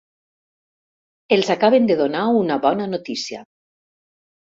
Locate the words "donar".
1.99-2.23